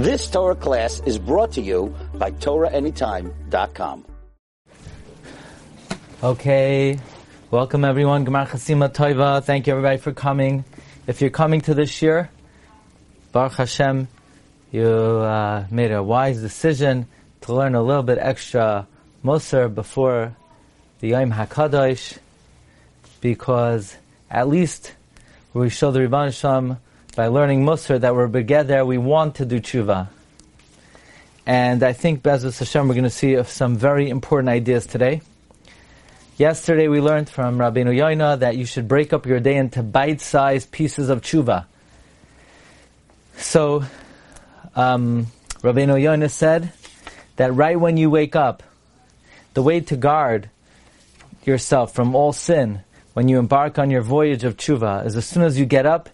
[0.00, 4.06] This Torah class is brought to you by TorahAnytime.com.
[6.24, 6.98] Okay,
[7.50, 8.24] welcome everyone.
[8.24, 9.44] Gemar Chasima Toiva.
[9.44, 10.64] Thank you everybody for coming.
[11.06, 12.30] If you're coming to this year,
[13.32, 14.08] Baruch Hashem,
[14.72, 17.06] you uh, made a wise decision
[17.42, 18.86] to learn a little bit extra
[19.22, 20.34] Musar before
[21.00, 22.16] the Yom HaKadosh,
[23.20, 23.98] because
[24.30, 24.94] at least
[25.52, 26.32] we show the Rebbe
[27.20, 30.08] by learning Musar that we're together, we want to do tshuva.
[31.44, 35.20] And I think Be'ezus Hashem, we're going to see some very important ideas today.
[36.38, 40.72] Yesterday we learned from Rabbeinu Yoina that you should break up your day into bite-sized
[40.72, 41.66] pieces of tshuva.
[43.36, 43.84] So,
[44.74, 45.26] um,
[45.60, 46.72] Rabbeinu Yoina said
[47.36, 48.62] that right when you wake up,
[49.52, 50.48] the way to guard
[51.44, 52.80] yourself from all sin
[53.12, 56.08] when you embark on your voyage of tshuva is as soon as you get up,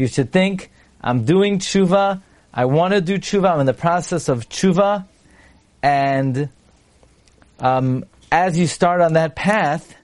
[0.00, 2.22] you should think, I'm doing tshuva,
[2.52, 5.04] I want to do tshuva, I'm in the process of tshuva,
[5.82, 6.48] and
[7.60, 9.94] um, as you start on that path,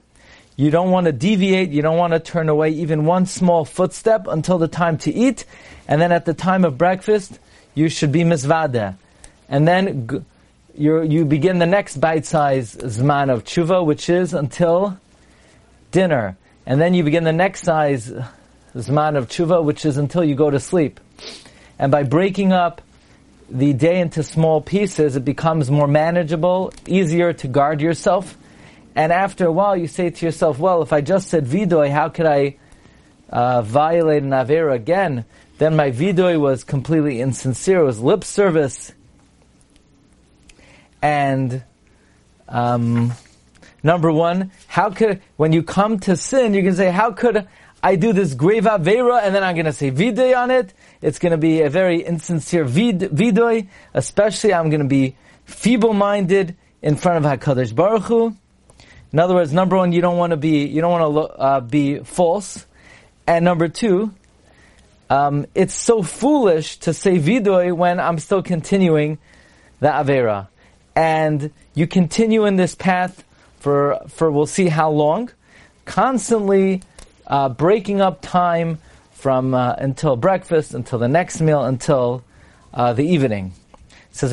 [0.55, 4.27] you don't want to deviate, you don't want to turn away even one small footstep
[4.27, 5.45] until the time to eat,
[5.87, 7.39] and then at the time of breakfast,
[7.73, 8.95] you should be misvada.
[9.49, 10.25] And then
[10.75, 14.97] you you begin the next bite-size zman of tshuva, which is until
[15.91, 16.35] dinner.
[16.65, 18.11] And then you begin the next size
[18.77, 20.99] Zman of Tshuva, which is until you go to sleep.
[21.79, 22.81] And by breaking up
[23.49, 28.37] the day into small pieces, it becomes more manageable, easier to guard yourself.
[28.95, 32.09] And after a while, you say to yourself, well, if I just said vidoy, how
[32.09, 32.57] could I
[33.29, 35.25] uh, violate an Avera again?
[35.59, 38.91] Then my vidoy was completely insincere, it was lip service.
[41.01, 41.63] And
[42.49, 43.13] um,
[43.83, 47.47] number one, how could, when you come to sin, you can say, how could
[47.81, 50.73] I do this grave Avera and then I'm going to say Vidoy on it.
[51.01, 56.55] It's going to be a very insincere vid- Vidoy, especially I'm going to be feeble-minded
[56.81, 58.35] in front of HaKadosh Baruch Hu.
[59.13, 61.59] In other words, number one, you don't want to be, you don't want to uh,
[61.61, 62.65] be false.
[63.25, 64.13] And number two,
[65.09, 69.17] um, it's so foolish to say Vidoy when I'm still continuing
[69.79, 70.47] the Avera.
[70.95, 73.23] And you continue in this path
[73.59, 75.31] for, for we'll see how long,
[75.85, 76.81] constantly
[77.27, 78.79] uh, breaking up time
[79.11, 82.23] from uh, until breakfast, until the next meal, until
[82.73, 83.51] uh, the evening.
[84.11, 84.31] It says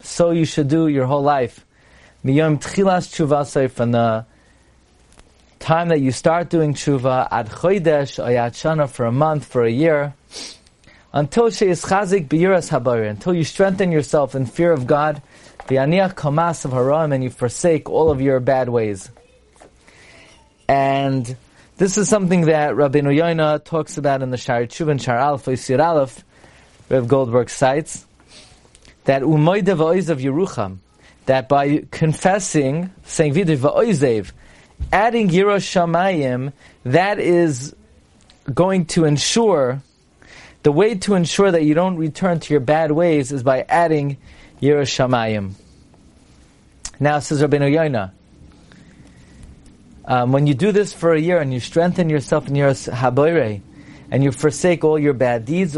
[0.00, 1.64] So you should do your whole life.
[2.24, 4.24] Miyom tchilas tshuva from the
[5.58, 9.70] time that you start doing tshuva ad chodesh ayat shana for a month, for a
[9.70, 10.14] year,
[11.12, 15.20] until she is chazik biyiras until you strengthen yourself in fear of God,
[15.68, 15.76] the
[16.16, 19.10] kamas of haram, and you forsake all of your bad ways.
[20.68, 21.36] And
[21.76, 25.44] this is something that Rabbeinu Yoina talks about in the Shari Tshuva and Shar Aleph,
[25.44, 26.24] Yisir Aleph,
[26.88, 28.06] Rev Goldberg cites,
[29.04, 30.78] that Umoide of Yerucham,
[31.26, 34.32] that by confessing, saying Vidiv Va'oizev,
[34.92, 36.52] adding Yiras Shamayim,
[36.84, 37.74] that is
[38.52, 39.82] going to ensure,
[40.62, 44.16] the way to ensure that you don't return to your bad ways is by adding
[44.60, 45.52] Yiras Shamayim.
[47.00, 48.12] Now says Rabbeinu Yoina,
[50.06, 53.60] um, when you do this for a year and you strengthen yourself in your haboire,
[54.10, 55.74] and you forsake all your bad deeds,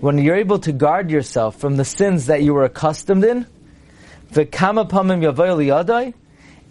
[0.00, 3.46] when you're able to guard yourself from the sins that you were accustomed in,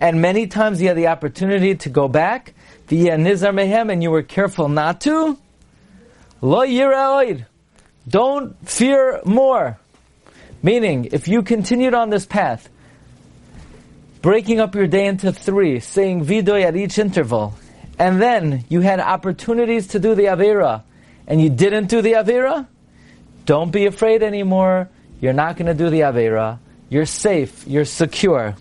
[0.02, 2.54] and many times you had the opportunity to go back,
[2.90, 5.38] and you were careful not to,
[8.08, 9.78] don't fear more.
[10.64, 12.70] Meaning, if you continued on this path,
[14.22, 17.54] breaking up your day into three, saying vidoy at each interval,
[17.98, 20.84] and then you had opportunities to do the Avera,
[21.28, 22.68] and you didn't do the Avera,
[23.46, 24.90] don't be afraid anymore.
[25.20, 26.60] You're not going to do the Avera.
[26.88, 27.68] You're safe.
[27.68, 28.56] You're secure.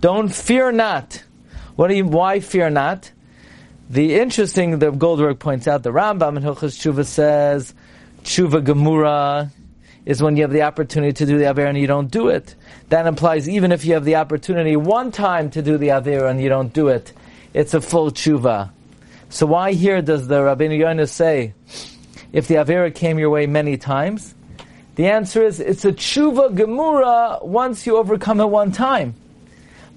[0.00, 1.22] Don't fear not.
[1.76, 3.10] What do you, why fear not?
[3.90, 7.74] The interesting, the Goldberg points out, the Rambam in Hilchas Tshuva says,
[8.22, 9.50] Tshuva Gemura
[10.04, 12.54] is when you have the opportunity to do the Avera and you don't do it.
[12.88, 16.40] That implies even if you have the opportunity one time to do the Avera and
[16.40, 17.12] you don't do it,
[17.54, 18.70] it's a full tshuva.
[19.28, 21.54] So why here does the Rabbeinu Yonah say,
[22.32, 24.34] if the Avera came your way many times?
[24.96, 29.14] The answer is, it's a tshuva gemura once you overcome it one time.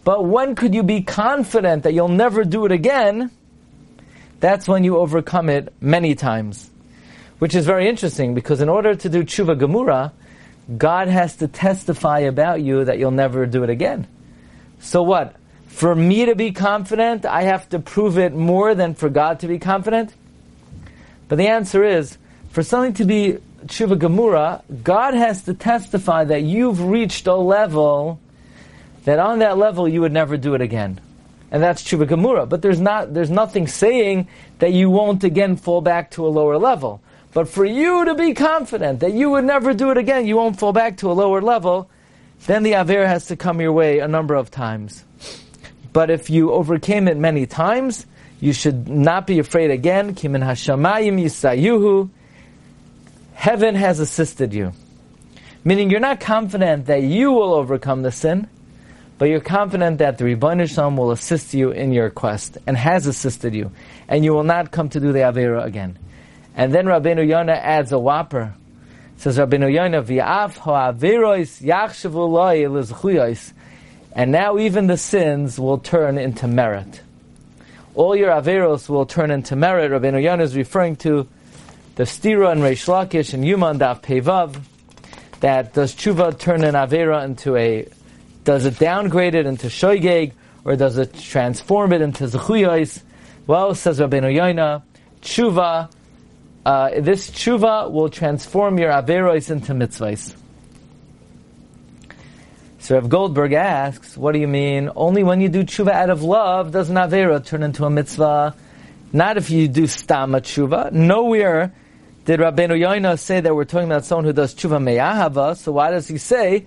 [0.04, 3.32] But when could you be confident that you'll never do it again?
[4.40, 6.70] That's when you overcome it many times
[7.40, 10.12] which is very interesting because in order to do tshuva gemura,
[10.78, 14.08] God has to testify about you that you'll never do it again.
[14.80, 15.36] So what?
[15.68, 19.48] For me to be confident, I have to prove it more than for God to
[19.48, 20.14] be confident?
[21.28, 22.18] But the answer is,
[22.52, 28.20] for something to be tshuva gemura, God has to testify that you've reached a level
[29.04, 31.00] that on that level you would never do it again.
[31.52, 32.48] And that's tshuva gemura.
[32.48, 34.28] But there's not, there's nothing saying
[34.60, 37.02] that you won't again fall back to a lower level.
[37.36, 40.58] But for you to be confident that you would never do it again, you won't
[40.58, 41.90] fall back to a lower level,
[42.46, 45.04] then the Aver has to come your way a number of times.
[45.92, 48.06] But if you overcame it many times,
[48.40, 50.16] you should not be afraid again.
[50.16, 52.10] Kimin hashamayim yisayuhu.
[53.34, 54.72] Heaven has assisted you.
[55.66, 58.48] Meaning you're not confident that you will overcome the sin,
[59.18, 63.08] but you're confident that the Shel Olam will assist you in your quest and has
[63.08, 63.72] assisted you,
[64.08, 66.00] and you will not come to do the Avera again.
[66.56, 68.54] And then Rabbeinu Yonah adds a whopper.
[69.18, 73.36] says Rabbeinu Yonah, V'af ha'averois yachshavu loy
[74.14, 77.02] And now even the sins will turn into merit.
[77.94, 79.92] All your averos will turn into merit.
[79.92, 81.28] Rabbeinu Yonah is referring to
[81.96, 84.62] the stira and Reish Lakish and Yuman Daf Pevav.
[85.42, 87.88] That does tshuva turn an avera into a,
[88.46, 90.32] does it downgrade it into shoygeg,
[90.64, 93.02] or does it transform it into zechuyos?
[93.46, 94.84] Well, says Rabbeinu Yonah,
[95.22, 95.90] tshuva
[96.66, 100.36] uh, this tshuva will transform your averos into mitzvahs.
[102.80, 104.90] So Rav Goldberg asks, what do you mean?
[104.96, 108.56] Only when you do tshuva out of love does an avera turn into a mitzvah.
[109.14, 110.92] Not if you do stama tshuva.
[110.92, 111.74] Nowhere
[112.26, 115.56] did Rabbeinu Yoina say that we're talking about someone who does tshuva meyahava.
[115.58, 116.66] So why does he say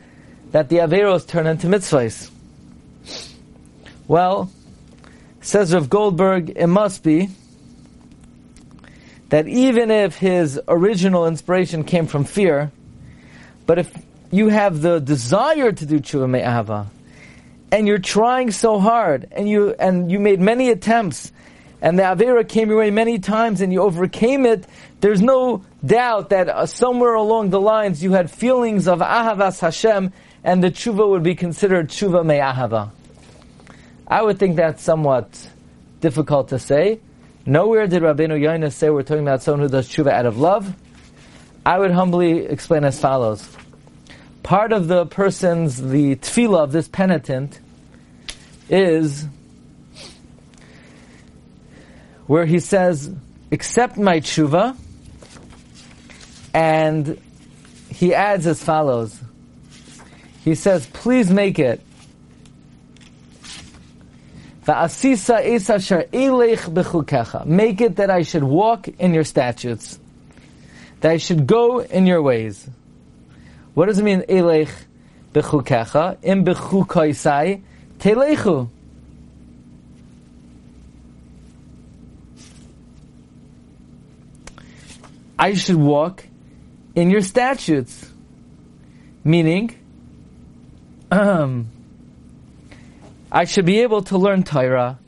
[0.53, 2.31] that the averos turn into mitzvahs?
[4.07, 4.51] Well,
[5.41, 7.31] says Rav Goldberg, it must be
[9.29, 12.71] that even if his original inspiration came from fear,
[13.67, 13.93] but if
[14.31, 16.87] you have the desire to do tshuva me'ahava,
[17.71, 21.33] and you're trying so hard, and you and you made many attempts,
[21.83, 24.65] and the avera came your way many times, and you overcame it,
[25.01, 30.13] there's no doubt that uh, somewhere along the lines you had feelings of ahavas Hashem,
[30.43, 32.91] and the tshuva would be considered tshuva me'ahava.
[34.07, 35.51] I would think that's somewhat
[36.01, 37.01] difficult to say.
[37.49, 40.71] Nowhere did Rabbeinu Yoina say we're talking about someone who does tshuva out of love.
[41.65, 43.49] I would humbly explain as follows.
[44.43, 47.59] Part of the person's, the tefillah of this penitent
[48.69, 49.27] is
[52.27, 53.11] where he says,
[53.51, 54.77] accept my tshuva,
[56.53, 57.19] and
[57.89, 59.19] he adds as follows.
[60.45, 61.81] He says, please make it
[67.47, 69.99] Make it that I should walk in your statutes,
[71.01, 72.69] that I should go in your ways.
[73.73, 74.69] What does it mean, elech
[75.33, 76.19] bechukecha?
[76.23, 77.63] Im bechukaisai
[77.99, 78.69] telechu.
[85.39, 86.27] I should walk
[86.95, 88.13] in your statutes.
[89.25, 89.75] Meaning,
[91.11, 91.71] um,
[93.31, 94.99] I should be able to learn Torah.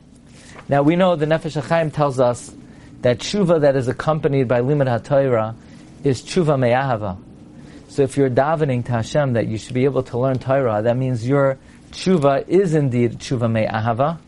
[0.68, 2.54] Now we know the Nefesh HaChaim tells us
[3.00, 5.54] that tshuva that is accompanied by limud HaTorah
[6.04, 7.16] is tshuva me'ahava.
[7.88, 10.98] So if you're davening to Hashem that you should be able to learn Torah, that
[10.98, 11.58] means your
[11.92, 14.18] tshuva is indeed tshuva me'ahava.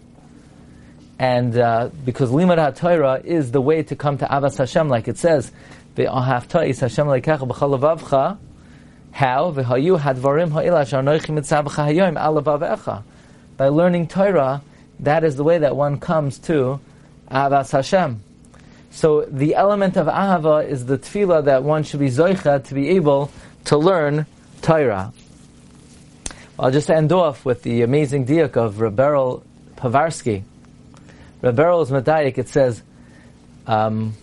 [1.18, 5.18] And uh, because limud HaTorah is the way to come to Avas Hashem, like it
[5.18, 5.52] says,
[5.96, 8.38] Ve'ahavta Hashem leikecha b'chal
[9.10, 9.52] How?
[9.52, 13.02] V'hayu hadvarim ha'ila sh'anoichi mitzabcha hayoim alavavecha
[13.62, 14.60] by learning Torah,
[14.98, 16.80] that is the way that one comes to
[17.30, 18.20] Avas Hashem.
[18.90, 22.88] So the element of Ahava is the tefillah that one should be zoicha to be
[22.88, 23.30] able
[23.66, 24.26] to learn
[24.62, 25.12] Torah.
[26.58, 29.44] I'll just end off with the amazing diak of Reberel
[29.76, 30.42] Pavarsky.
[31.40, 32.82] Reb Berel's Medayik, it says,
[33.68, 34.14] um,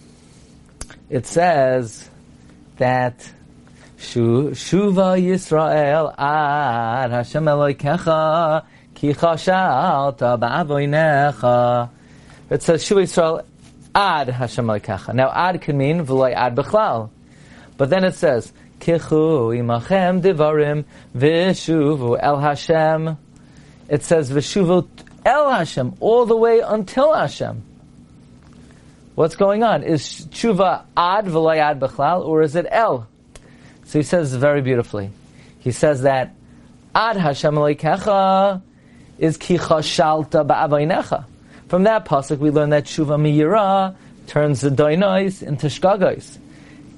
[1.09, 2.09] it says
[2.75, 3.31] that
[3.97, 8.65] Shuva Yisrael ad Hashem Eloikecha
[8.99, 9.11] Ki.
[9.11, 9.45] It says
[12.83, 13.45] Shuv Yisrael
[13.95, 15.13] ad Hashem Elokecha.
[15.13, 17.09] Now ad can mean v'loy ad b'chlal.
[17.77, 18.51] But then it says
[18.81, 20.83] Kichu imachem divarim
[21.15, 23.17] v'shuvu el Hashem.
[23.87, 24.85] It says v'shuvu
[25.25, 27.63] el Hashem all the way until Hashem.
[29.15, 29.83] What's going on?
[29.83, 33.07] Is tshuva ad v'loy ad b'chlal or is it el?
[33.85, 35.11] So he says very beautifully.
[35.59, 36.35] He says that
[36.93, 38.61] ad Hashem Elokecha
[39.19, 41.25] is kicha shalta ba'avainecha.
[41.67, 43.95] From that pasuk, we learn that shuva miyira
[44.27, 46.37] turns the doinois into shkagos.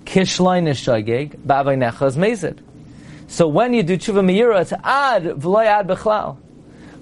[0.05, 2.59] Kishlein is shageg, ba'avainecha is mezid.
[3.27, 6.37] So when you do tshuva miyira, it's ad v'loy ad bechlal.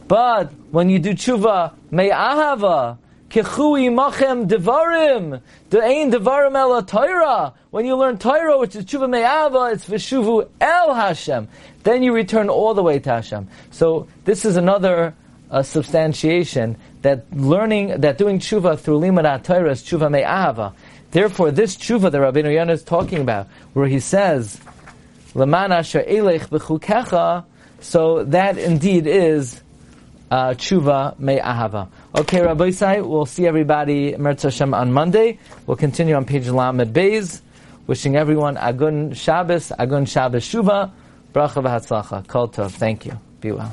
[0.07, 2.97] But when you do tshuva me'ahava,
[3.29, 5.41] Kechui machem devarim.
[5.69, 7.53] De'ain devarim el Torah.
[7.69, 11.47] When you learn Torah, which is tshuva me'ava, it's v'shuvu el Hashem.
[11.83, 13.47] Then you return all the way to Hashem.
[13.71, 15.13] So this is another
[15.51, 20.73] uh, substantiation that learning, that doing tshuva through limud Torah is tshuva me'ava.
[21.11, 24.59] Therefore, this tshuva that Rabbeinu Yonah is talking about, where he says,
[25.33, 27.45] "Leman asher elech b'chukecha,"
[27.79, 29.61] so that indeed is
[30.29, 31.87] uh, tshuva me'ahava.
[32.15, 35.37] Okay, Rabbosai, we'll see everybody Mertz Hashem on Monday.
[35.67, 37.41] We'll continue on page Lamed Beis.
[37.85, 40.91] Wishing everyone Agun Shabbos, Agun Shabbos Shuva,
[41.33, 42.27] Bracha v'Hatzlacha.
[42.27, 42.71] Kol Tov.
[42.71, 43.19] Thank you.
[43.41, 43.71] Be well.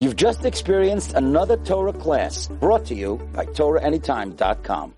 [0.00, 4.94] You've just experienced another Torah class brought to you by TorahAnytime.com.